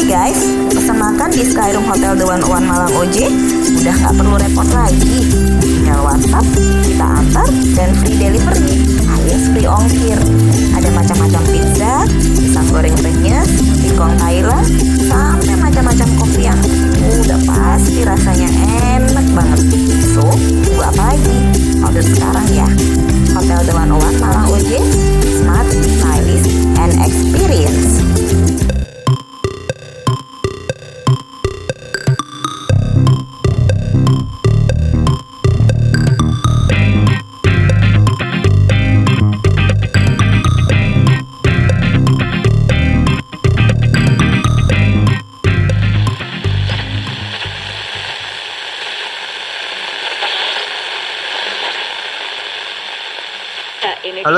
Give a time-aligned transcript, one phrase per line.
[0.00, 0.40] Hai guys,
[0.72, 3.28] pesan makan di Skyroom Hotel The One Malang OJ
[3.84, 5.28] udah nggak perlu repot lagi.
[5.60, 6.46] Tinggal WhatsApp,
[6.88, 7.44] kita antar,
[7.76, 10.16] dan free delivery alias free ongkir.
[10.72, 13.44] Ada macam-macam pizza, pisang goreng renyes,
[13.84, 14.64] tikong Thailand,
[15.04, 16.60] sampai macam-macam kopi yang
[17.20, 18.48] udah pasti rasanya
[19.04, 19.60] enak banget.
[20.16, 20.24] So,
[20.64, 21.36] tunggu apa lagi?
[21.84, 22.68] Order sekarang ya.
[23.36, 24.80] Hotel The One Malang OJ,
[25.44, 26.48] smart, stylish,
[26.80, 28.00] and experience.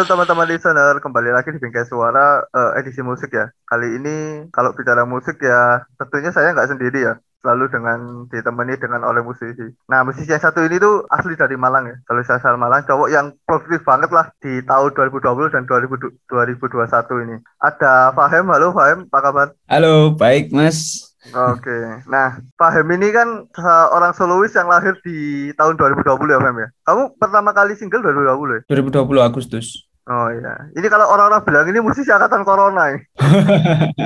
[0.02, 3.46] Halo teman-teman listener, kembali lagi di Bingkai Suara eh, edisi musik ya.
[3.62, 7.14] Kali ini kalau bicara musik ya tentunya saya nggak sendiri ya.
[7.38, 9.62] Selalu dengan ditemani dengan oleh musisi.
[9.86, 11.94] Nah musisi yang satu ini tuh asli dari Malang ya.
[12.02, 15.94] Kalau saya asal Malang, cowok yang produktif banget lah di tahun 2020 dan 2000
[16.34, 17.36] 2021 ini.
[17.62, 19.46] Ada Fahem, halo Fahem, apa kabar?
[19.70, 21.14] Halo, baik Mas.
[21.30, 21.78] Oke,
[22.10, 26.68] nah Fahem ini kan seorang solois yang lahir di tahun 2020 ya Fahem ya.
[26.90, 28.62] Kamu pertama kali single 2020 ya?
[28.66, 29.91] 2020 Agustus.
[30.04, 32.98] Oh iya, ini kalau orang-orang bilang ini musisi angkatan corona ya.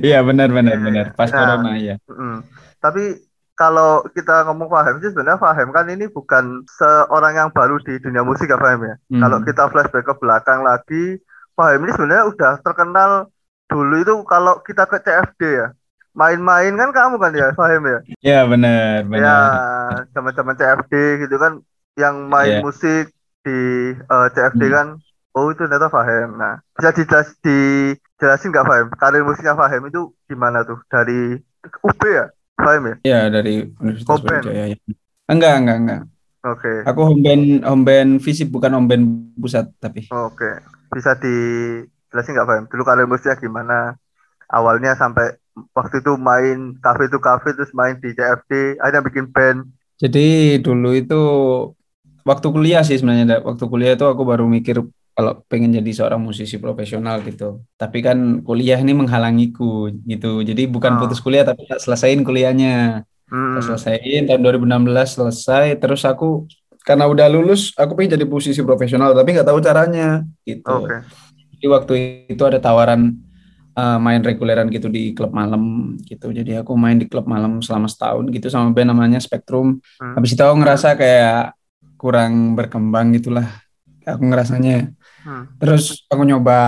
[0.00, 1.06] Iya benar benar benar.
[1.12, 2.00] Pas Nah, corona ya.
[2.08, 2.38] mm.
[2.80, 3.20] Tapi
[3.52, 8.22] kalau kita ngomong Fahem sih sebenarnya Fahem kan ini bukan seorang yang baru di dunia
[8.22, 8.94] musik ya Fahem ya.
[9.08, 9.20] Hmm.
[9.20, 11.18] Kalau kita flashback ke belakang lagi,
[11.52, 13.10] Fahem ini sebenarnya udah terkenal
[13.66, 15.68] dulu itu kalau kita ke CFD ya.
[16.14, 17.98] Main-main kan kamu kan ya Fahem ya.
[18.22, 20.06] Ya benar Ya, benar.
[20.12, 20.92] teman-teman CFD
[21.22, 21.52] gitu kan
[21.92, 22.62] yang main Iya.
[22.62, 23.10] musik
[23.48, 23.58] di
[23.96, 24.74] eh, CFD Hmm.
[24.76, 24.88] kan.
[25.32, 26.36] Oh itu ternyata Fahem.
[26.36, 28.86] Nah, bisa dijelas, dijelasin nggak Fahem?
[28.92, 30.76] Karir musiknya Fahem itu gimana tuh?
[30.92, 31.40] Dari
[31.80, 32.26] UB ya?
[32.58, 32.94] Fahem ya?
[33.06, 34.20] Ya dari Universitas.
[34.20, 34.76] Brawijaya ya.
[35.30, 36.02] Enggak enggak enggak.
[36.42, 36.72] Oke.
[36.84, 39.04] Aku home band home band fisik bukan home band
[39.38, 40.10] pusat tapi.
[40.10, 40.58] Oke.
[40.90, 42.64] Bisa dijelasin nggak Fahem?
[42.66, 43.94] Dulu karir musiknya gimana?
[44.48, 45.36] Awalnya sampai
[45.76, 49.68] waktu itu main kafe itu kafe terus main di CFD, akhirnya bikin band.
[49.98, 51.22] Jadi dulu itu
[52.28, 53.40] waktu kuliah sih sebenarnya.
[53.40, 54.84] Waktu kuliah itu aku baru mikir
[55.16, 57.64] kalau pengen jadi seorang musisi profesional gitu.
[57.74, 60.44] Tapi kan kuliah ini menghalangiku gitu.
[60.44, 60.98] Jadi bukan Oh.
[61.02, 63.02] putus kuliah tapi tak selesain kuliahnya.
[63.28, 63.60] Hmm.
[63.60, 66.46] Selesaiin tahun 2016 selesai terus aku
[66.80, 70.86] karena udah lulus aku pengen jadi musisi profesional tapi nggak tahu caranya gitu.
[70.86, 71.04] Oke.
[71.58, 71.92] Jadi waktu
[72.30, 73.18] itu ada tawaran
[73.74, 76.30] uh, main reguleran gitu di klub malam gitu.
[76.30, 79.82] Jadi aku main di klub malam selama setahun gitu sama band namanya Spectrum.
[79.98, 80.14] Hmm.
[80.14, 81.57] Habis itu aku ngerasa kayak
[81.98, 83.50] kurang berkembang gitulah.
[84.06, 84.94] Aku ngerasanya.
[85.26, 85.44] Hmm.
[85.60, 86.58] Terus aku nyoba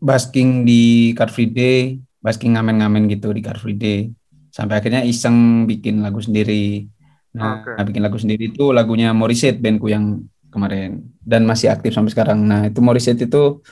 [0.00, 4.08] basking di Car Free Day, basking ngamen-ngamen gitu di Car Free Day.
[4.48, 6.88] Sampai akhirnya iseng bikin lagu sendiri.
[7.36, 7.92] Nah, Oke.
[7.92, 12.42] bikin lagu sendiri itu lagunya Morissette bandku yang kemarin dan masih aktif sampai sekarang.
[12.42, 13.62] Nah, itu Morissette itu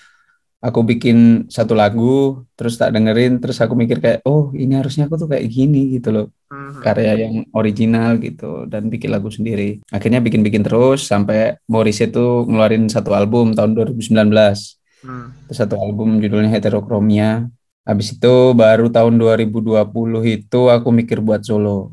[0.59, 5.15] aku bikin satu lagu, terus tak dengerin, terus aku mikir kayak, oh ini harusnya aku
[5.15, 6.81] tuh kayak gini gitu loh, Hmm.
[6.81, 9.85] karya yang original gitu dan bikin lagu sendiri.
[9.93, 14.81] Akhirnya bikin-bikin terus sampai Morissette tuh ngeluarin satu album tahun 2019.
[15.05, 15.37] Hmm.
[15.45, 17.53] Terus satu album judulnya Heterochromia.
[17.85, 21.93] Habis itu baru tahun 2020 itu aku mikir buat solo.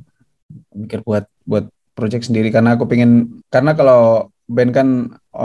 [0.71, 4.87] Mikir buat buat project sendiri karena aku pengen karena kalau band kan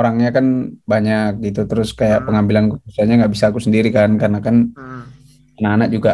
[0.00, 0.46] orangnya kan
[0.92, 1.60] banyak gitu.
[1.70, 2.26] Terus kayak Hmm.
[2.32, 5.04] pengambilan keputusannya nggak bisa aku sendiri kan karena kan Hmm.
[5.60, 6.12] anak-anak juga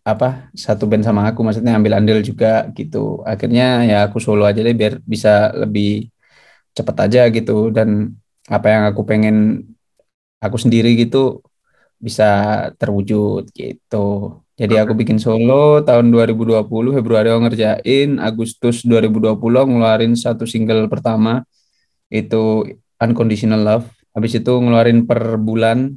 [0.00, 3.20] apa satu band sama aku maksudnya ambil andil juga gitu.
[3.28, 6.08] Akhirnya ya aku solo aja deh biar bisa lebih
[6.76, 7.68] cepet aja gitu.
[7.76, 8.16] Dan
[8.48, 9.36] apa yang aku pengen
[10.40, 11.44] aku sendiri gitu
[12.00, 12.24] bisa
[12.80, 14.40] terwujud gitu.
[14.60, 20.88] Jadi aku bikin solo tahun 2020 Februari aku ngerjain Agustus 2020 aku ngeluarin satu single
[20.88, 21.44] pertama.
[22.08, 22.64] Itu
[23.00, 25.96] Unconditional Love habis itu ngeluarin per bulan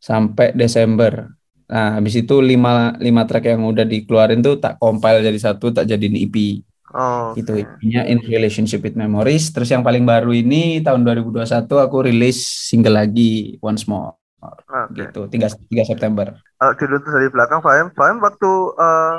[0.00, 1.28] sampai Desember
[1.70, 5.86] Nah, habis itu lima, lima track yang udah dikeluarin tuh tak compile jadi satu, tak
[5.86, 6.66] jadiin EP.
[6.90, 7.62] Oh, Gitu, oke.
[7.62, 9.54] EP-nya In Relationship with Memories.
[9.54, 14.18] Terus yang paling baru ini tahun 2021 aku rilis single lagi Once More.
[14.42, 14.98] Oke.
[14.98, 16.34] Gitu, 3, 3 September.
[16.58, 19.14] Kalau dulu tuh dari belakang Fahem, Fahem waktu eh,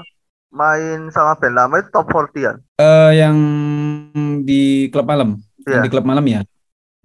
[0.51, 2.57] main sama band lama itu top 40 an.
[2.75, 3.37] Eh yang
[4.43, 5.87] di klub malam, yang Iya.
[5.87, 6.43] di klub malam ya.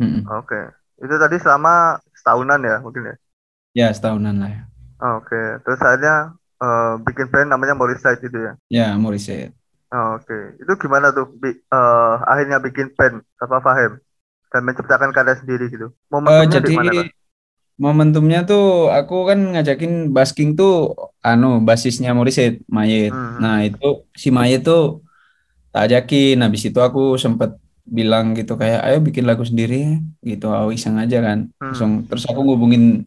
[0.00, 0.22] Mm-mm.
[0.28, 0.60] Oke.
[1.00, 3.14] Itu tadi selama setahunan ya mungkin ya.
[3.76, 4.62] Ya, setahunan lah ya.
[4.96, 5.40] Oke.
[5.64, 8.52] Terus akhirnya eh, bikin band namanya Morissette itu ya.
[8.72, 9.52] Ya, Morissette.
[9.93, 10.56] Oke.
[10.60, 14.00] Itu gimana tuh bi- eh, akhirnya bikin band sama Fahem
[14.52, 15.93] dan menciptakan karya sendiri gitu.
[16.08, 17.06] Momentumnya di jadi mana, Pak?
[17.76, 23.12] momentumnya tuh aku kan ngajakin basking tuh anu basisnya Morissette Mayet.
[23.12, 23.37] Hmm.
[23.43, 25.04] Nah itu si Mayet tuh
[25.72, 26.40] tak ajakin.
[26.44, 27.50] Habis itu aku sempet
[27.87, 29.94] bilang gitu kayak ayo bikin lagu sendiri ya
[30.37, 30.47] gitu.
[30.50, 31.38] Aku iseng aja kan.
[31.49, 31.73] Hmm.
[31.73, 33.06] Langsung terus aku ngubungin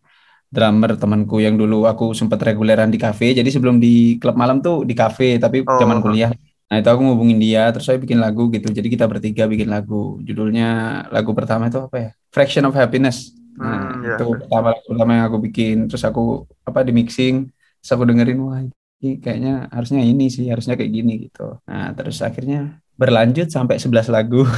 [0.49, 3.37] drummer temanku yang dulu aku sempet reguleran di kafe.
[3.37, 5.77] Jadi sebelum di klub malam tuh di kafe tapi Oh.
[5.77, 6.31] zaman kuliah.
[6.69, 8.69] Nah itu aku ngubungin dia terus saya bikin lagu gitu.
[8.69, 10.17] Jadi kita bertiga bikin lagu.
[10.21, 10.67] Judulnya
[11.13, 12.09] lagu pertama itu apa ya?
[12.33, 13.33] Fraction of Happiness.
[13.59, 14.15] Nah, Hmm, ya.
[14.15, 15.75] itu pertama lagu pertama yang aku bikin.
[15.91, 17.49] Terus aku apa di mixing,
[17.81, 21.57] terus aku dengerin wah ini kayaknya harusnya ini sih, harusnya kayak gini gitu.
[21.67, 24.43] Nah, terus akhirnya berlanjut sampai 11 lagu.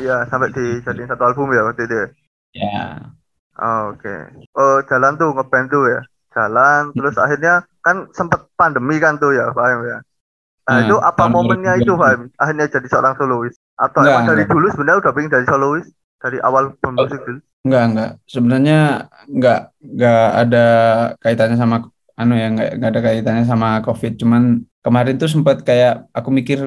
[0.00, 2.08] Iya, sampai dijadiin satu album ya waktu itu ya.
[2.56, 2.80] Ya.
[3.58, 4.16] Oh, Oke.
[4.54, 6.00] Oh, jalan tuh ngeband tuh ya.
[6.32, 9.98] Jalan terus akhirnya kan sempet pandemi kan tuh ya, Fahim ya.
[10.68, 11.82] Nah, Nah, itu apa momennya 2020.
[11.82, 12.20] itu, Fahim?
[12.36, 14.52] Akhirnya jadi seorang solois atau Enggak, emang dari enggak.
[14.52, 15.86] dulu sebenarnya udah pengen jadi solois
[16.20, 17.40] dari awal bermusik dulu?
[17.64, 18.10] Enggak, enggak.
[18.26, 18.78] Sebenarnya
[19.28, 20.64] enggak enggak ada
[21.20, 21.76] kaitannya sama
[22.16, 24.12] anu ya, enggak, enggak ada kaitannya sama COVID.
[24.20, 24.42] Cuman
[24.84, 26.58] kemarin tuh sempat kayak aku mikir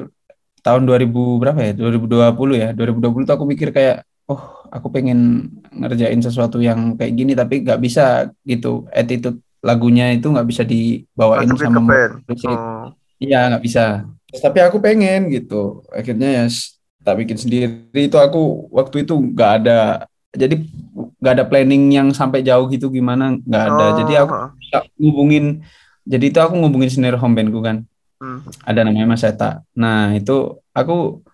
[0.62, 1.72] tahun 2000 berapa ya?
[1.74, 2.68] 2020 ya.
[2.72, 7.80] 2020 tuh aku mikir kayak oh, aku pengen ngerjain sesuatu yang kayak gini tapi nggak
[7.82, 8.86] bisa gitu.
[8.94, 11.80] Attitude lagunya itu nggak bisa dibawain Masukin sama
[12.26, 12.50] musik.
[12.50, 12.90] Oh.
[13.22, 13.84] Iya, nggak bisa.
[14.30, 15.86] Terus, tapi aku pengen gitu.
[15.94, 16.44] Akhirnya ya
[17.06, 17.86] tak bikin sendiri.
[17.94, 20.06] Itu aku waktu itu nggak ada.
[20.32, 20.66] Jadi
[21.20, 23.86] nggak ada planning yang sampai jauh gitu gimana nggak ada.
[24.02, 24.34] Jadi aku
[24.72, 25.60] Oh, ngubungin.
[26.02, 27.84] Jadi itu aku ngubungin snare home bandku kan.
[28.22, 28.38] Hmm.
[28.62, 29.66] Ada namanya Mas Eta.
[29.74, 31.26] Nah itu aku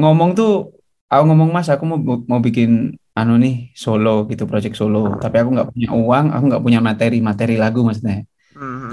[0.00, 0.72] ngomong tuh.
[1.12, 5.20] Aku ngomong Mas, aku mau mau bikin anu nih solo gitu, project solo.
[5.20, 8.24] Tapi aku nggak punya uang, aku nggak punya materi, materi lagu maksudnya.
[8.56, 8.88] Hmm.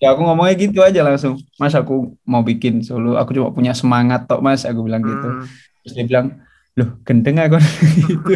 [0.00, 1.36] Ya aku ngomongnya gitu aja langsung.
[1.60, 5.28] Mas aku mau bikin solo, aku cuma punya semangat tok Mas, aku bilang gitu.
[5.28, 5.44] Hmm.
[5.84, 6.26] Terus dia bilang,
[6.72, 7.60] "Loh, gendeng aku."
[8.08, 8.32] gitu.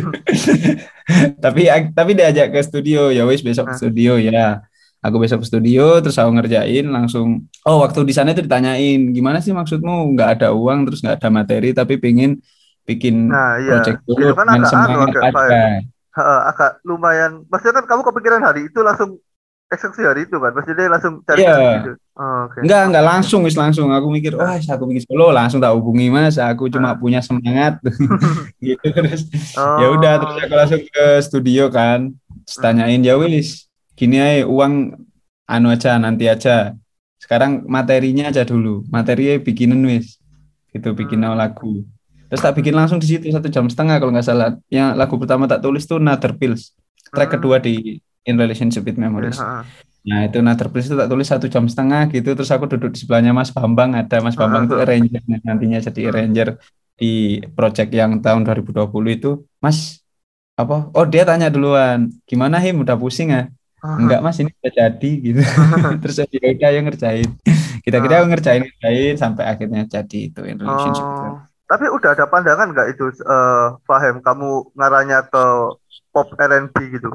[1.44, 3.80] tapi tapi diajak ke studio, ya wis besok ke Hah?
[3.80, 4.60] studio ya.
[5.02, 7.50] Aku besok ke studio terus aku ngerjain langsung.
[7.66, 11.28] Oh, waktu di sana itu ditanyain, "Gimana sih maksudmu nggak ada uang terus nggak ada
[11.28, 12.38] materi tapi pengen
[12.82, 13.82] bikin Nah, iya.
[13.82, 15.62] project Itu dulu kan dengan agak anu, semangat agak aja." vibe.
[16.12, 16.22] Ha,
[16.54, 17.32] agak lumayan.
[17.50, 19.18] Maksudnya kan kamu kepikiran hari itu langsung
[19.72, 20.52] eksekusi hari itu kan.
[20.52, 21.56] Maksudnya langsung cari Iya.
[21.80, 21.92] gitu.
[22.12, 22.60] Oh, Oke.
[22.60, 23.88] Enggak, enggak langsung, wis langsung.
[23.88, 26.36] Aku mikir, wah, aku bikin solo, langsung tak hubungi mas.
[26.36, 27.00] Aku cuma Ah.
[27.00, 27.80] punya semangat,
[28.60, 28.86] gitu.
[28.86, 29.26] Terus
[29.56, 29.80] Oh.
[29.80, 32.12] ya udah, terus aku langsung ke studio kan,
[32.60, 33.64] tanyain ya wis,
[34.02, 34.98] gini aja uang
[35.46, 36.74] anu aja nanti aja.
[37.22, 40.18] Sekarang materinya aja dulu, materinya bikinin wis,
[40.74, 41.38] gitu bikin Hmm.
[41.38, 41.86] lagu.
[42.26, 44.58] Terus tak bikin langsung di situ satu jam setengah kalau nggak salah.
[44.66, 46.74] Yang lagu pertama tak tulis tuh Another Pills,
[47.14, 47.34] track Hmm.
[47.38, 49.38] kedua di In Relationship with Memories.
[50.02, 52.34] Nah itu Another Place itu tak tulis satu jam setengah gitu.
[52.34, 54.18] Terus aku duduk di sebelahnya Mas Bambang ada.
[54.18, 55.22] Mas Bambang itu arranger.
[55.46, 56.48] Nantinya jadi arranger
[56.98, 59.30] di project yang tahun 2020 itu.
[59.62, 60.02] Mas
[60.58, 60.90] apa?
[60.90, 62.82] Oh dia tanya duluan gimana Him?
[62.82, 63.46] Udah pusing ya
[63.82, 65.42] enggak Mas ini udah jadi gitu
[66.02, 67.30] terus ya udah yang ngerjain
[67.82, 71.02] kita kira aku ngerjain ngerjain sampai akhirnya jadi itu in relationship.
[71.02, 71.42] Oh.
[71.66, 73.10] Tapi udah ada pandangan nggak itu
[73.88, 75.44] Fahim kamu ngarahnya ke
[76.14, 77.10] pop R&B gitu?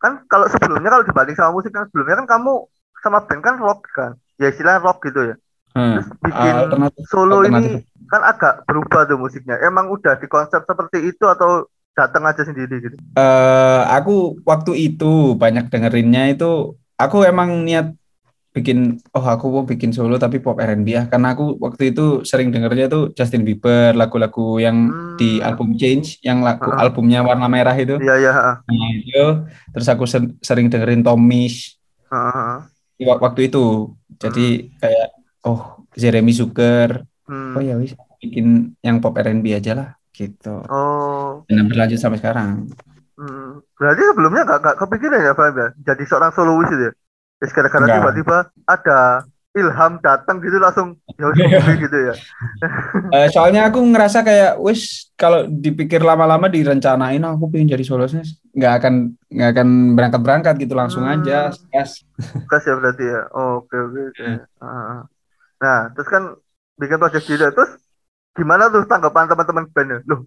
[0.00, 2.64] Kan kalau sebelumnya kalau dibanding sama musik kan sebelumnya kan kamu
[3.04, 4.16] sama band kan rock kan.
[4.40, 5.36] Ya istilahnya rock gitu ya.
[5.76, 6.00] Hmm.
[6.00, 9.60] Terus bikin Alternatif- solo ini kan agak berubah tuh musiknya.
[9.60, 12.96] Emang udah dikonsep seperti itu atau datang aja sendiri gitu?
[13.14, 17.92] Eh, aku waktu itu banyak dengerinnya itu aku emang niat
[18.50, 22.50] bikin oh aku mau bikin solo tapi pop R&B ya karena aku waktu itu sering
[22.50, 25.14] dengernya tuh Justin Bieber lagu-lagu yang Hmm.
[25.14, 26.82] di album Change yang lagu Ah.
[26.82, 28.32] albumnya warna merah itu Iya iya.
[28.58, 30.02] nah itu terus aku
[30.42, 31.78] sering dengerin Tomish
[32.98, 35.08] di wak- waktu itu jadi kayak
[35.46, 37.54] oh Jeremy Zucker Hmm.
[37.54, 39.88] oh ya wis bikin yang pop R&B aja lah
[40.20, 41.40] gitu Oh.
[41.48, 42.68] dan berlanjut sampai sekarang
[43.16, 43.60] Hmm.
[43.76, 45.68] Berarti sebelumnya nggak nggak kepikiran ya Fahim ya?
[45.92, 46.92] Jadi seorang solois itu ya?
[47.36, 48.98] Terus gara-gara tiba-tiba ada
[49.52, 51.28] ilham datang gitu langsung ya
[51.84, 52.14] gitu ya.
[53.12, 58.24] Eh, soalnya aku ngerasa kayak wis kalau dipikir lama-lama direncanain "Oh, aku pengen jadi soloisnya
[58.56, 58.94] nggak akan
[59.28, 61.20] nggak akan berangkat berangkat gitu langsung Hmm.
[61.20, 62.00] aja gas
[62.48, 63.20] Kas ya berarti ya.
[63.36, 64.24] Oh, Oke oke oke.
[64.24, 64.40] Hmm.
[64.64, 65.04] Ah.
[65.60, 66.22] Nah, terus kan
[66.80, 67.44] bikin project gitu.
[67.52, 67.76] Terus
[68.36, 69.98] gimana tuh tanggapan teman-teman bandnya?
[70.06, 70.24] Loh,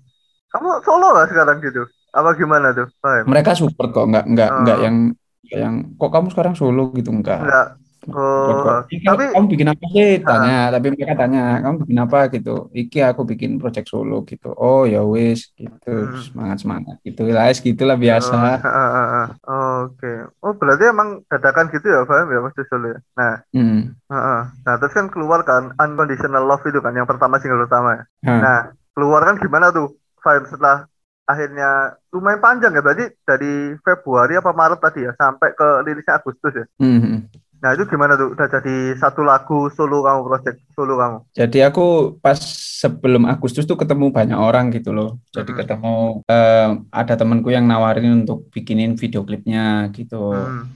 [0.52, 1.84] kamu solo lah sekarang gitu?
[2.14, 2.88] Apa gimana tuh?
[3.02, 3.26] Fahim?
[3.26, 4.60] mereka support kok nggak nggak Oh.
[4.62, 4.96] nggak yang
[5.44, 7.68] nggak yang kok kamu sekarang solo gitu enggak Enggak.
[8.12, 8.92] Oh, kok.
[8.92, 12.56] "Ini kamu- tapi- kamu bikin apa sih tanya tapi mereka tanya kamu bikin apa gitu
[12.76, 16.20] iki aku bikin project solo gitu oh ya wis gitu Hmm.
[16.20, 19.28] semangat semangat gitu lah gitulah biasa ah, ah.
[19.48, 20.12] Oh, Oke.
[20.44, 23.00] Oh, berarti emang dadakan gitu ya, Fahim ya, Mas solo ya.
[23.16, 23.96] Nah, Hmm.
[24.08, 24.42] ah, ah.
[24.64, 28.04] nah terus kan keluar kan Unconditional Love itu kan yang pertama single pertama ya.
[28.28, 28.40] Hah.
[28.40, 28.60] Nah,
[28.96, 30.88] keluar kan gimana tuh Fahim setelah
[31.24, 36.52] akhirnya lumayan panjang ya berarti dari Februari apa Maret tadi ya sampai ke rilisnya Agustus
[36.52, 36.66] ya.
[36.80, 37.43] Mhm.
[37.64, 41.18] Nah itu gimana tuh udah jadi satu lagu solo kamu project solo kamu?
[41.32, 42.36] Jadi aku pas
[42.84, 45.24] sebelum Agustus tuh ketemu banyak orang gitu loh.
[45.32, 45.60] Jadi Mhm.
[45.64, 45.96] ketemu
[46.28, 50.36] eh, ada temanku yang nawarin untuk bikinin video klipnya gitu.
[50.36, 50.68] Hmm.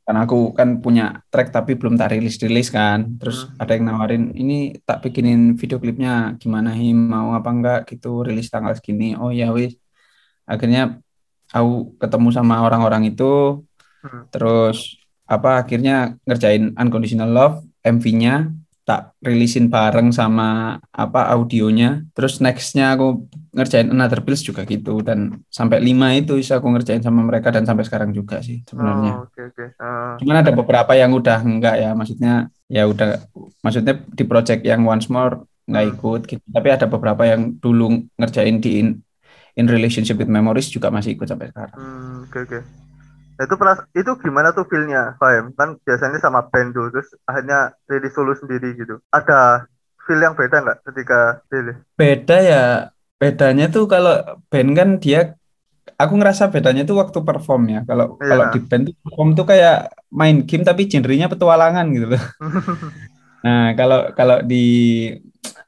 [0.00, 3.20] Karena aku kan punya track tapi belum tak rilis-rilis kan.
[3.20, 3.60] Terus Hmm.
[3.60, 8.48] ada yang nawarin ini tak bikinin video klipnya gimana Him mau apa enggak gitu rilis
[8.48, 9.12] tanggal segini.
[9.12, 9.76] Oh ya wis.
[10.48, 11.04] Akhirnya
[11.52, 13.60] aku ketemu sama orang-orang itu
[14.00, 14.24] Hmm.
[14.32, 14.96] terus
[15.34, 15.94] apa akhirnya
[16.26, 17.56] ngerjain Unconditional Love
[17.86, 18.34] MV-nya
[18.88, 23.06] tak rilisin bareng sama apa audionya terus nextnya aku
[23.54, 27.62] ngerjain Another Pills juga gitu dan sampai lima itu bisa aku ngerjain sama mereka dan
[27.68, 29.64] sampai sekarang juga sih sebenarnya Oh, oke oke.
[29.78, 32.32] Eh, cuman ada beberapa yang udah enggak ya maksudnya
[32.68, 33.08] ya udah
[33.64, 35.92] maksudnya di project yang Once More nggak Hmm.
[35.96, 37.84] ikut gitu tapi ada beberapa yang dulu
[38.18, 38.88] ngerjain di in,
[39.58, 42.58] in relationship with memories juga masih ikut sampai sekarang Hmm, oke oke.
[42.60, 42.89] Nah,
[43.40, 45.52] itu peras itu gimana tuh feel-nya, Fahim?
[45.56, 49.00] Kan biasanya sama band dulu, terus akhirnya rilis solo sendiri gitu.
[49.08, 49.64] Ada
[50.04, 51.76] feel yang beda nggak ketika rilis?
[51.96, 52.64] Beda ya,
[53.16, 54.14] bedanya tuh kalau
[54.52, 55.34] band kan dia,
[55.96, 57.80] aku ngerasa bedanya tuh waktu perform ya.
[57.84, 58.28] Kalau Iya.
[58.28, 59.78] kalau di band tuh perform tuh kayak
[60.12, 62.24] main game tapi genrenya petualangan gitu loh.
[63.40, 65.08] Nah kalau kalau di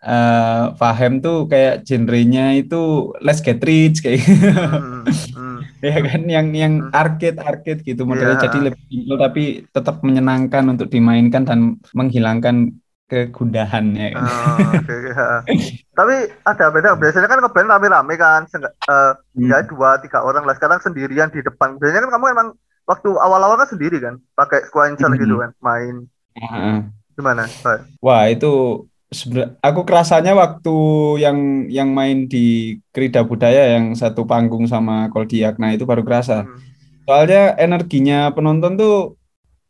[0.04, 4.44] eh Fahem tuh kayak genrenya itu Let's Get Rich kayak gitu.
[4.52, 5.51] Hmm, hmm.
[5.82, 6.94] Ya kan yang yang Hmm.
[6.94, 8.44] arcade arcade gitu modelnya Iya.
[8.46, 11.58] jadi lebih simple tapi tetap menyenangkan untuk dimainkan dan
[11.90, 12.78] menghilangkan
[13.10, 14.24] kegundahan ya kan.
[14.24, 15.44] Oh, oke, oke, ha.
[15.92, 16.14] Tapi
[16.48, 16.96] ada beda.
[16.96, 19.50] Biasanya kan ngeband rame-rame kan, eh, Hmm.
[19.52, 20.56] ya dua tiga orang lah.
[20.56, 21.76] Sekarang sendirian di depan.
[21.76, 22.48] Biasanya kan kamu emang
[22.88, 25.20] waktu awal-awal kan sendiri kan, pakai sequencer Hmm.
[25.20, 26.08] gitu kan, main
[26.40, 26.78] Heeh.
[27.12, 27.44] gimana?
[27.60, 27.84] Fahim?
[28.00, 30.76] Wah, itu sebenarnya aku kerasanya waktu
[31.20, 31.38] yang
[31.68, 35.60] yang main di Krida Budaya yang satu panggung sama Koldiak.
[35.60, 36.48] Nah, itu baru kerasa.
[36.48, 36.56] Hmm.
[37.04, 39.20] Soalnya energinya penonton tuh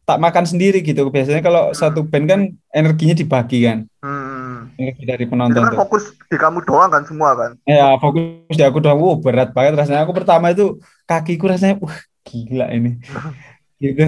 [0.02, 1.10] tak makan sendiri gitu.
[1.10, 1.76] Biasanya kalau Hmm.
[1.76, 3.84] satu band kan energinya dibagi kan.
[4.00, 4.72] Hmm.
[4.78, 5.80] Energi dari Itu penonton kan tuh.
[5.84, 7.50] fokus di kamu doang kan semua kan?
[7.68, 8.98] Ya, fokus di aku doang.
[8.98, 10.06] Wow, berat banget rasanya.
[10.06, 12.96] Aku pertama itu kakiku rasanya wah gila ini.
[13.82, 14.06] Gitu.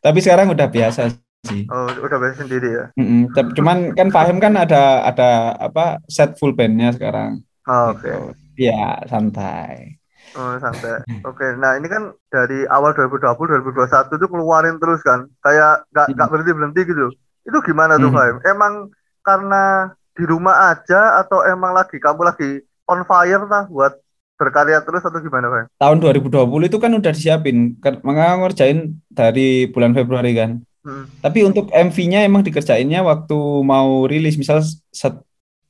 [0.00, 1.10] Tapi sekarang udah biasa
[1.44, 1.64] sih.
[1.66, 2.84] Oh, udah biasa sendiri ya.
[2.94, 3.32] Mm-mm.
[3.32, 7.40] Tapi- Cuman kan Fahim kan ada ada apa set full bandnya sekarang.
[7.64, 8.08] Oh, Oke.
[8.08, 8.20] Gitu.
[8.60, 9.96] Iya, santai.
[10.36, 11.00] Oh, santai.
[11.24, 15.24] Oke, nah ini kan dari awal 2020 2021 tuh keluarin terus kan.
[15.40, 16.32] Kayak nggak nggak Hmm.
[16.32, 17.06] berhenti-berhenti gitu.
[17.42, 18.18] Itu gimana tuh, Hmm.
[18.20, 18.36] Fahim?
[18.44, 18.72] Emang
[19.20, 19.64] karena
[20.12, 22.50] di rumah aja atau emang lagi kamu lagi
[22.84, 23.96] on fire lah buat
[24.36, 25.66] berkarya terus atau gimana, Fahim?
[25.74, 27.80] Tahun 2020 itu kan udah disiapin.
[27.80, 28.78] Kan- Makanya ngerjain
[29.08, 30.60] dari bulan Februari kan.
[30.80, 31.04] Hmm.
[31.20, 34.40] Tapi untuk MV-nya emang dikerjainnya waktu mau rilis.
[34.40, 35.22] Misal set-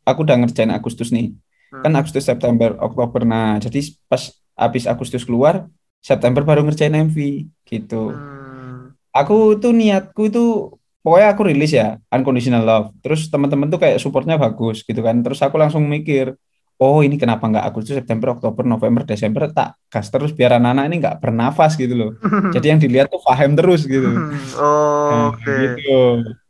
[0.07, 1.35] aku udah ngerjain Agustus nih.
[1.71, 1.83] Hmm.
[1.87, 3.27] Kan Agustus, September, Oktober.
[3.27, 5.67] Nah, jadi pas habis Agustus keluar,
[6.01, 7.17] September baru ngerjain MV
[7.67, 8.15] gitu.
[8.15, 8.97] Hmm.
[9.11, 12.89] Aku tuh niatku itu pokoknya aku rilis ya Unconditional Love.
[13.03, 15.19] Terus teman-teman tuh kayak supportnya bagus gitu kan.
[15.27, 16.39] Terus aku langsung mikir,
[16.81, 20.97] oh ini kenapa nggak Agustus, September, Oktober, November, Desember tak gas terus biar anak-anak ini
[20.99, 22.11] nggak bernafas gitu loh.
[22.57, 24.09] Jadi yang dilihat tuh paham terus gitu.
[24.61, 25.53] Oh, Nah, Oke.
[25.53, 25.99] gitu.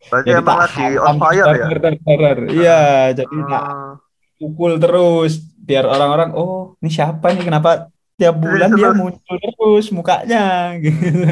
[0.07, 1.67] Berarti Jadi emang tak lagi on fire ya?
[2.61, 2.81] Iya,
[3.17, 3.93] jadi tak Oh.
[4.41, 7.71] pukul terus biar orang-orang oh ini siapa nih kenapa
[8.17, 11.29] tiap bulan dia muncul terus mukanya gitu.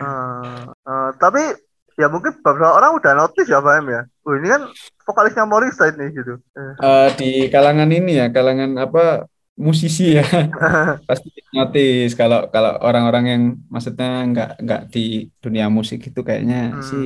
[0.00, 1.42] Eh, eh, tapi
[2.00, 4.00] ya mungkin beberapa orang udah notice ya Fahim ya.
[4.26, 4.62] Oh ini kan
[5.06, 6.32] vokalisnya Morningside nih gitu.
[6.80, 9.28] Eh, di kalangan ini ya, kalangan apa
[9.60, 10.24] musisi ya
[11.08, 16.80] pasti notice kalau kalau orang-orang yang maksudnya nggak nggak di dunia musik itu kayaknya Hmm.
[16.80, 17.04] sih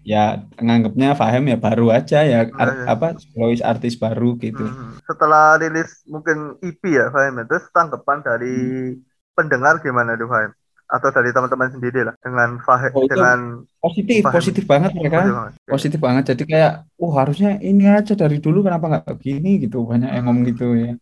[0.00, 2.56] ya nganggapnya Fahim ya baru aja ya Iya.
[2.62, 4.64] art- apa solois artis baru gitu.
[4.64, 4.96] Hmm.
[5.04, 7.44] Setelah rilis mungkin EP ya Fahim ya.
[7.44, 8.54] Terus tanggapan dari
[9.36, 10.50] pendengar gimana tuh Fahim?
[10.90, 13.38] Atau dari teman-teman sendiri lah dengan Fahim Oh, dengan
[13.78, 15.22] Positif, positif banget mereka.
[15.22, 15.52] Positif banget.
[15.70, 16.24] Positif banget.
[16.34, 19.86] Jadi kayak, oh harusnya ini aja dari dulu kenapa nggak begini gitu.
[19.86, 20.92] Banyak yang ngomong gitu ya.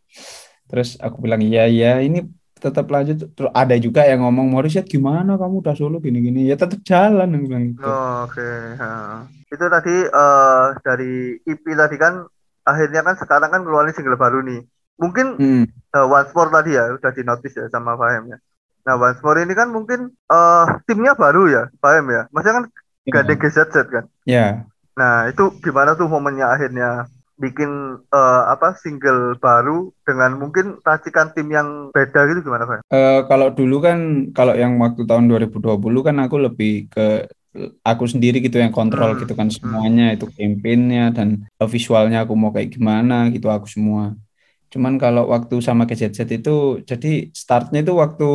[0.69, 2.21] Terus aku bilang iya iya ini
[2.61, 3.33] tetap lanjut.
[3.33, 6.47] Terus ada juga yang ngomong Morissette gimana kamu udah solo gini-gini.
[6.47, 7.89] Ya tetap jalan bilang gitu.
[7.89, 8.45] Oh, Oke,
[8.77, 9.25] ha.
[9.49, 12.29] Itu tadi eh, dari EP tadi kan
[12.69, 14.61] akhirnya kan sekarang kan keluarin single baru nih.
[15.01, 15.65] Mungkin Hmm.
[15.67, 18.39] eh, Once More tadi ya udah di notice ya sama Fahim ya.
[18.87, 22.23] Nah, Once More ini kan mungkin eh timnya baru ya, Fahim ya.
[22.31, 22.67] Maksudnya kan
[23.09, 24.05] gandeng GZZ kan.
[24.25, 24.65] Ya.
[24.99, 27.07] Nah, itu gimana tuh momennya akhirnya
[27.39, 27.71] bikin
[28.03, 32.83] eh, apa single baru dengan mungkin racikan tim yang beda gitu gimana, Fahim?
[32.91, 33.99] Eh, kalau dulu kan
[34.35, 37.31] kalau yang waktu tahun 2020 kan aku lebih ke
[37.83, 39.21] aku sendiri gitu yang kontrol Hmm.
[39.25, 44.15] gitu kan semuanya itu campaignnya dan visualnya aku mau kayak gimana gitu aku semua
[44.73, 48.29] Cuman kalau waktu sama GZZ itu jadi startnya itu waktu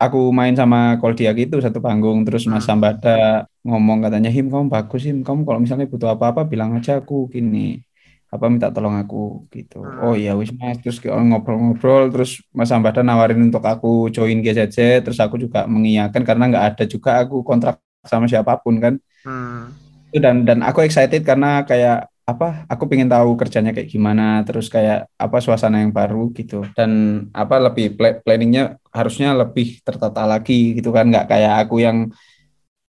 [0.00, 2.78] aku main sama Koldia gitu satu panggung terus Mas Hmm.
[2.78, 7.28] Sambada ngomong katanya Him kamu bagus Him kamu kalau misalnya butuh apa-apa bilang aja aku
[7.34, 7.82] gini
[8.28, 9.80] apa minta tolong aku gitu.
[10.04, 15.18] Oh iya wis Mas terus ngobrol-ngobrol terus Mas Sambada nawarin untuk aku join GZZ terus
[15.20, 18.94] aku juga mengiyakan karena nggak ada juga aku kontrak sama siapa pun kan
[19.26, 19.74] Hmm.
[20.08, 24.68] itu dan dan aku excited karena kayak apa aku pengen tahu kerjanya kayak gimana terus
[24.68, 26.60] kayak apa suasana yang baru gitu.
[26.76, 26.90] Dan
[27.32, 31.08] apa lebih pla- planningnya harusnya lebih tertata lagi gitu kan.
[31.08, 32.12] Nggak kayak aku yang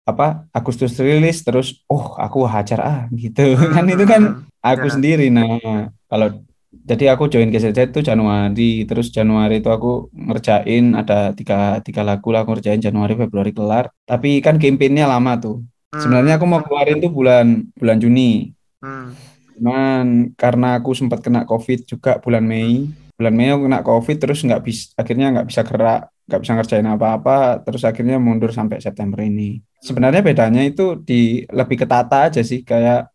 [0.07, 3.53] apa Agustus rilis terus oh aku hajar ah gitu.
[3.75, 4.93] Kan itu kan aku Ya.
[4.95, 5.27] sendiri.
[5.29, 5.59] Nah
[6.07, 6.27] kalau
[6.71, 12.31] jadi aku join GZZ itu Januari terus Januari itu aku ngerjain ada tiga tiga lagu
[12.31, 13.91] lah aku ngerjain Januari Februari kelar.
[14.07, 15.55] Tapi kan campaignnya lama tuh.
[15.91, 15.99] Hmm.
[16.01, 18.56] Sebenarnya aku mau keluarin tuh bulan bulan Juni.
[18.81, 19.17] Hmm.
[19.57, 20.05] Cuman
[20.37, 22.93] karena aku sempat kena COVID juga bulan Mei.
[23.17, 26.89] Bulan Mei aku kena COVID terus nggak bisa akhirnya nggak bisa gerak, nggak bisa ngerjain
[26.89, 29.65] apa-apa, terus akhirnya mundur sampai September ini.
[29.81, 33.09] Sebenarnya bedanya itu di lebih ketata aja sih kayak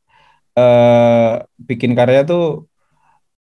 [0.59, 2.67] eh bikin karya tuh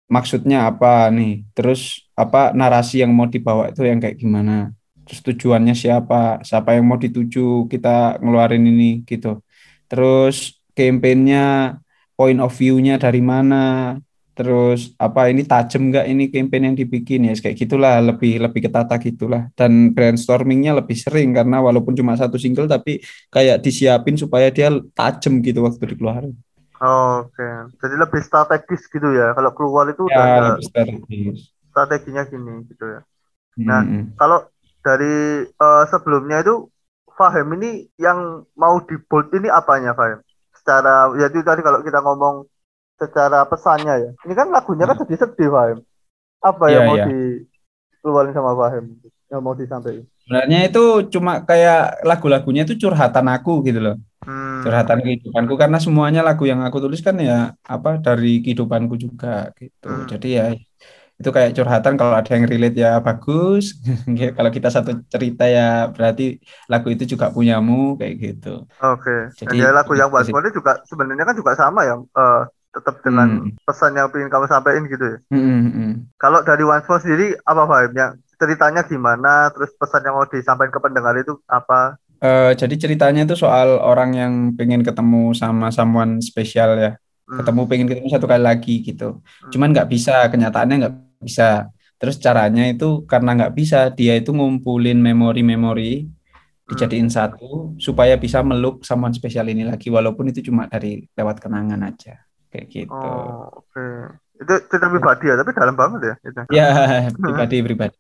[0.09, 4.74] maksudnya apa nih, terus apa narasi yang mau dibawa itu yang kayak gimana.
[5.05, 9.39] Terus tujuannya siapa, siapa yang mau dituju kita ngeluarin ini gitu.
[9.88, 11.77] Terus campaign-nya
[12.17, 13.95] point of view-nya dari mana,
[14.38, 18.95] terus apa ini tajam nggak ini campaign yang dibikin ya kayak gitulah lebih lebih ketata
[19.01, 23.01] gitulah dan brainstormingnya lebih sering karena walaupun cuma satu single tapi
[23.33, 26.38] kayak disiapin supaya dia tajam gitu waktu dikeluarin
[26.77, 29.33] Oke, jadi lebih strategis gitu ya.
[29.33, 33.00] Kalau keluar itu udah ya lebih strategis strateginya gini gitu ya.
[33.69, 34.17] Nah, Mm-mm.
[34.17, 34.39] Kalau
[34.81, 36.65] dari eh, sebelumnya itu
[37.17, 40.21] Fahim ini yang mau di bold ini apanya Fahim?
[40.67, 42.43] Secara ya itu tadi kalau kita ngomong
[43.00, 44.12] secara pesannya ya.
[44.27, 45.79] Ini kan lagunya kan sedih-sedih Fahim.
[46.43, 46.74] Apa Hmm.
[46.75, 47.05] yang Iya, mau iya.
[47.07, 48.86] dikeluarin sama Fahim?
[49.31, 50.05] Yang mau disampaikan?
[50.24, 50.79] sebenarnya itu
[51.13, 51.77] cuma kayak
[52.09, 53.95] lagu-lagunya itu curhatan aku gitu loh
[54.25, 54.62] Hmm.
[54.63, 57.33] curhatan kehidupanku karena semuanya lagu yang aku tulis kan ya
[57.75, 59.27] apa dari kehidupanku juga
[59.59, 60.07] gitu Hmm.
[60.11, 60.44] jadi ya
[61.18, 63.74] itu kayak curhatan kalau ada yang relate ya bagus
[64.38, 66.38] kalau kita satu cerita ya berarti
[66.70, 69.34] lagu itu juga punyamu kayak gitu Oke.
[69.34, 71.98] Dan Jadi- ya lagu yang More ini juga sebenarnya kan juga sama ya.
[71.98, 73.58] eh, tetap dengan Hmm.
[73.66, 75.18] pesan yang ingin kamu sampaikan gitu ya.
[75.34, 75.92] Hmm, hmm, hmm.
[76.16, 77.90] Kalau dari Once More sendiri apa?
[77.90, 79.50] Yang ceritanya gimana?
[79.50, 81.98] Terus pesan yang mau disampaikan ke pendengar itu apa?
[82.18, 86.94] Eh, jadi ceritanya itu soal orang yang pengen ketemu sama someone spesial ya
[87.25, 87.44] Hmm.
[87.44, 89.20] ketemu pengen ketemu satu kali lagi gitu
[89.51, 95.01] cuman nggak bisa kenyataannya nggak bisa terus caranya itu karena nggak bisa dia itu ngumpulin
[95.01, 96.06] memori-memori
[96.68, 101.80] dijadiin satu supaya bisa meluk someone spesial ini lagi walaupun itu cuma dari lewat kenangan
[101.82, 103.88] aja kayak gitu Oh, oke.
[104.38, 106.16] Itu cerita pribadi ya, tapi dalam banget ya.
[106.22, 106.42] Itu.
[106.53, 106.68] ya
[107.25, 107.98] pribadi pribadi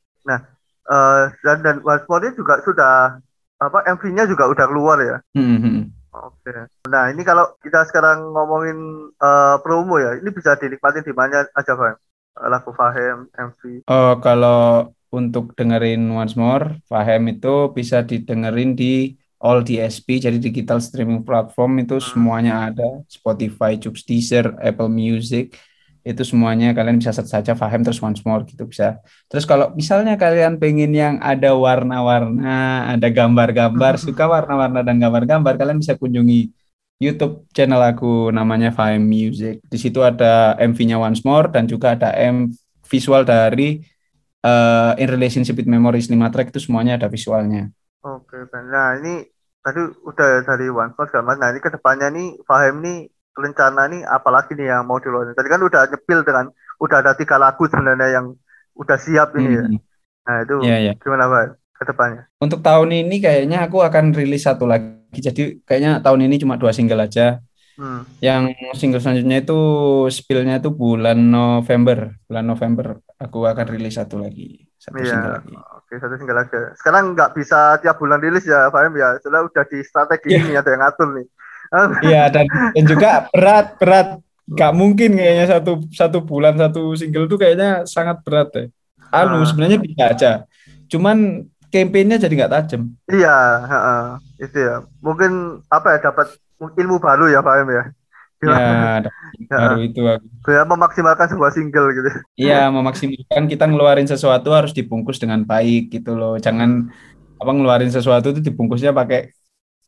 [0.87, 3.19] Eh, dan dan More ini juga sudah
[3.59, 5.17] apa MV-nya juga udah keluar ya.
[5.35, 5.83] Hmm, hmm.
[6.15, 6.55] Oke.
[6.87, 11.73] Nah ini kalau kita sekarang ngomongin eh, promo ya, ini bisa dinikmati di mana aja
[11.75, 11.99] Fahim?
[12.45, 13.87] Lagu Fahim, MV.
[13.89, 20.81] Oh, kalau untuk dengerin Once More, Fahem itu bisa didengerin di all DSP, jadi digital
[20.81, 23.01] streaming platform itu semuanya ada.
[23.05, 25.53] Spotify, Joox, Deezer, Apple Music,
[26.07, 29.03] itu semuanya kalian bisa search saja Fahem terus Once More gitu bisa.
[29.27, 35.79] Terus kalau misalnya kalian pengen yang ada warna-warna, ada gambar-gambar, suka warna-warna dan gambar-gambar, kalian
[35.83, 36.56] bisa kunjungi
[36.97, 39.61] YouTube channel aku namanya Fahem Music.
[39.61, 42.49] Di situ ada MV-nya Once More dan juga ada M
[42.89, 43.77] visual dari
[44.41, 47.69] eh, In Relationship with Memories 5 track itu semuanya ada visualnya.
[48.01, 48.65] Oke, Ben.
[48.73, 49.21] Nah ini
[49.61, 51.41] tadi udah dari One Force segala macam.
[51.45, 52.97] Nah ini ke depannya nih Fahim nih
[53.37, 55.37] rencana nih apalagi nih yang mau diluarin.
[55.37, 56.45] Tadi kan udah nyepil dengan
[56.81, 58.25] udah ada tiga lagu sebenarnya yang
[58.73, 59.65] udah siap ini ya.
[59.69, 59.77] Hmm,
[60.27, 60.93] Nah itu Iya, iya.
[60.97, 62.23] gimana Fahim ke depannya?
[62.41, 64.96] Untuk tahun ini kayaknya aku akan rilis satu lagi.
[65.11, 67.39] Jadi kayaknya tahun ini cuma dua single aja.
[67.77, 68.03] Hmm.
[68.19, 69.59] Yang single selanjutnya itu
[70.09, 72.17] spillnya itu bulan November.
[72.25, 74.65] Bulan November aku akan rilis satu lagi.
[74.77, 75.09] Satu Iya.
[75.13, 75.53] single lagi.
[75.53, 76.59] Oke satu single aja.
[76.73, 79.15] Sekarang nggak bisa tiap bulan rilis ya Fahim ya.
[79.21, 80.41] Sudah udah di strategi Iya.
[80.41, 81.27] ini ada yang ngatur nih.
[82.07, 84.07] Iya dan, dan juga berat berat.
[84.47, 88.65] Gak mungkin kayaknya satu satu bulan satu single tuh kayaknya sangat berat ya.
[89.11, 89.45] Anu Ah.
[89.45, 90.31] sebenarnya bisa aja.
[90.87, 91.43] Cuman
[91.73, 92.81] campaign-nya jadi nggak tajam.
[93.07, 93.35] Iya,
[93.71, 94.01] heeh.
[94.45, 94.75] itu ya.
[95.01, 95.31] Mungkin
[95.71, 96.27] apa ya dapat
[96.59, 97.83] ilmu baru ya Fahim ya.
[98.37, 99.09] Ya, ada
[99.49, 100.27] baru itu aku.
[100.45, 102.09] Biar memaksimalkan sebuah single gitu.
[102.37, 106.37] Iya, memaksimalkan kita ngeluarin sesuatu harus dibungkus dengan baik gitu loh.
[106.37, 106.85] Jangan
[107.41, 109.33] apa ngeluarin sesuatu itu dibungkusnya pakai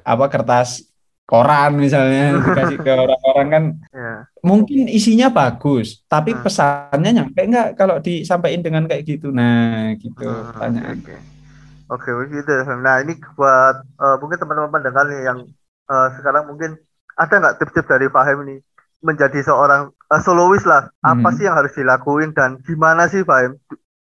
[0.01, 0.89] apa kertas
[1.29, 4.23] koran misalnya dikasih ke orang-orang kan Ya.
[4.41, 6.43] mungkin isinya bagus, tapi Hmm.
[6.45, 9.29] pesannya nyampe nggak kalau disampaikan dengan kayak gitu.
[9.29, 10.97] Nah, gitu Hmm, pertanyaan.
[11.03, 11.15] Oke,
[11.91, 12.51] oke begitu.
[12.85, 15.39] Nah ini buat eh, mungkin teman-teman pendengar nih yang
[15.91, 16.71] eh, sekarang mungkin
[17.19, 18.59] ada nggak tips-tips dari Fahim nih
[19.07, 19.81] menjadi seorang
[20.13, 20.89] eh, solois lah.
[21.03, 21.35] Apa Hmm.
[21.35, 23.57] sih yang harus dilakuin dan gimana sih Fahim?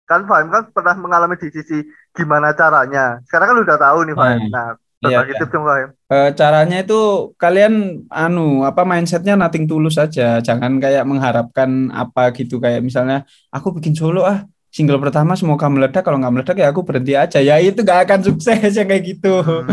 [0.09, 1.79] Kan Fahim kan pernah mengalami di sisi
[2.17, 3.21] gimana caranya.
[3.29, 4.43] Sekarang kan udah tahu nih Fahim.
[4.43, 4.53] Hmm.
[4.53, 4.67] Nah,
[5.05, 5.39] Iya, iya.
[5.39, 5.91] tips dong Fahim.
[6.13, 6.95] Eh, caranya itu
[7.43, 7.75] kalian
[8.23, 11.71] anu apa mindsetnya nating tulus aja, jangan kayak mengharapkan
[12.01, 13.17] apa gitu kayak misalnya
[13.55, 14.39] aku bikin solo ah
[14.75, 18.21] single pertama semoga meledak kalau nggak meledak ya aku berhenti aja ya itu nggak akan
[18.27, 19.41] sukses ya kayak gitu.
[19.43, 19.69] Hmm,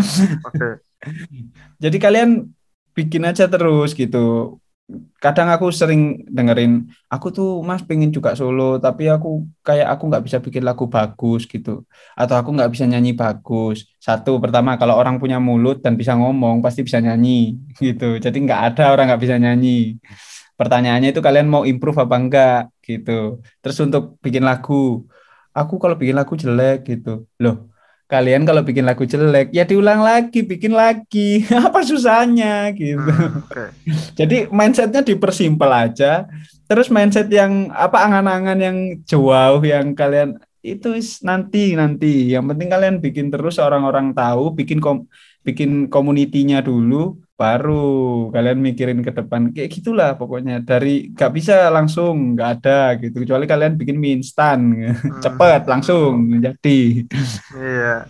[0.47, 0.67] Oke.
[1.83, 2.29] Jadi kalian
[2.95, 4.57] bikin aja terus gitu.
[5.17, 10.23] Kadang aku sering dengerin, aku tuh mas pengen juga solo, tapi aku kayak aku nggak
[10.29, 11.81] bisa bikin lagu bagus gitu,
[12.13, 13.89] atau aku nggak bisa nyanyi bagus.
[13.97, 18.21] Satu, pertama kalau orang punya mulut dan bisa ngomong pasti bisa nyanyi gitu.
[18.21, 19.97] Jadi nggak ada orang nggak bisa nyanyi.
[20.55, 23.41] Pertanyaannya itu kalian mau improve apa enggak gitu.
[23.61, 25.03] Terus untuk bikin lagu,
[25.51, 30.45] aku kalau bikin lagu jelek gitu, loh kalian kalau bikin lagu jelek ya diulang lagi
[30.45, 31.41] bikin lagi.
[31.67, 33.01] Apa susahnya gitu.
[33.01, 33.73] Hmm, Oke.
[34.19, 36.29] jadi mindsetnya dipersimpel aja.
[36.65, 42.33] Terus mindset yang apa angan-angan yang jauh yang kalian itu is nanti nanti.
[42.33, 45.05] Yang penting kalian bikin terus orang-orang tahu bikin kom
[45.45, 52.31] bikin komunitinya dulu baru kalian mikirin ke depan kayak gitulah pokoknya dari nggak bisa langsung
[52.31, 54.59] nggak ada gitu kecuali kalian bikin mie instan
[55.23, 57.03] cepet langsung jadi
[57.55, 58.07] Iya.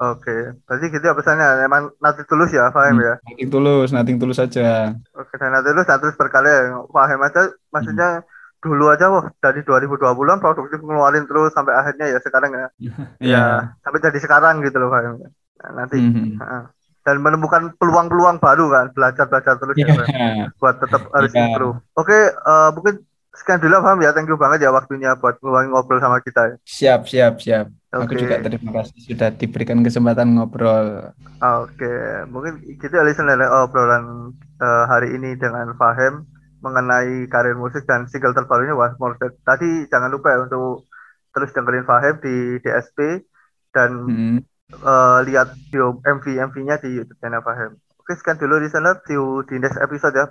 [0.00, 0.34] Oke.
[0.66, 1.64] Berarti gitu ya pesannya.
[1.64, 3.14] Emang nanti tulus ya Fahim ya.
[3.28, 4.96] Nating tulus, nating tulus aja.
[5.14, 6.50] Oke, dan nanti dan terus berkali
[6.90, 8.24] Fahim aja maksudnya
[8.64, 12.66] dulu aja wah dari 2020-an produktif ngeluarin terus sampai akhirnya ya sekarang ya.
[13.24, 13.36] Iya.
[13.36, 13.44] Ya,
[13.84, 15.14] sampai jadi sekarang gitu loh Fahim.
[15.60, 16.40] Nah, nanti Mhm.
[16.40, 16.64] Heeh.
[17.04, 20.08] Dan menemukan peluang-peluang baru kan, belajar-belajar terus ya, Fahim.
[20.08, 20.44] Iya.
[20.56, 21.40] buat tetap harus Iya.
[21.46, 21.76] improve.
[21.94, 22.94] Oke, eh, mungkin
[23.30, 24.10] sekian dulu Fahim ya.
[24.10, 26.42] Thank you banget ya waktunya buat ngobrol sama kita.
[26.46, 26.56] ya.
[26.64, 27.66] Siap, siap, siap.
[27.92, 28.18] Aku Oke.
[28.18, 31.12] juga terima kasih sudah diberikan kesempatan ngobrol.
[31.38, 31.92] Oke,
[32.26, 36.24] mungkin gitu ya listener ya, obrolan eh, hari ini dengan Fahim
[36.58, 39.36] mengenai karir musik dan single terbarunya Was More Dead.
[39.42, 40.88] Tadi jangan lupa ya untuk
[41.30, 43.20] terus dengerin Fahim di DSP
[43.70, 44.38] dan Mhm.
[44.72, 47.76] Eh, lihat video MV MV-nya di YouTube channel Fahim.
[48.00, 49.00] Oke, sekian dulu listener.
[49.08, 50.24] See you di next episode ya.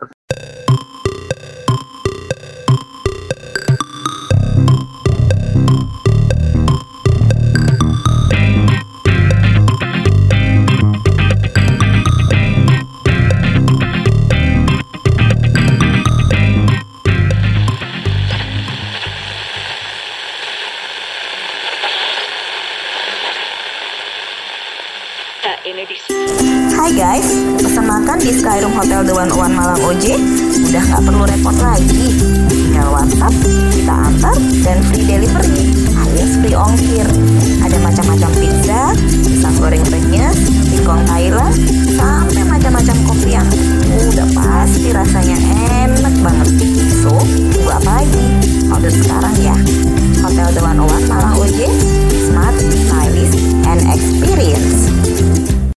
[29.14, 30.18] panduan One Malam OJ,
[30.74, 32.18] udah nggak perlu repot lagi.
[32.50, 33.34] Tinggal WhatsApp,
[33.70, 35.70] kita antar, dan free delivery
[36.02, 37.06] alias free ongkir.
[37.62, 38.90] Ada macam-macam pizza,
[39.22, 40.34] pisang goreng penyes,
[40.66, 41.54] singkong Thailand,
[41.94, 43.46] sampai macam-macam kopi yang
[44.02, 45.38] udah pasti rasanya
[45.86, 46.50] enak banget.
[47.06, 47.14] So,
[47.54, 48.26] tunggu apa lagi?
[48.74, 49.58] Order sekarang ya.
[50.26, 51.70] Hotel Dewan One Malang OJ,
[52.34, 53.38] smart, stylish,
[53.70, 54.93] and experience.